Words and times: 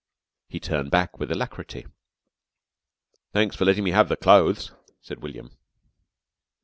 He 0.49 0.59
turned 0.59 0.89
back 0.89 1.19
with 1.19 1.31
alacrity. 1.31 1.85
"Thanks 3.33 3.55
for 3.55 3.65
letting 3.65 3.83
me 3.83 3.91
have 3.91 4.09
the 4.09 4.15
clothes," 4.17 4.71
said 4.99 5.21
William. 5.21 5.55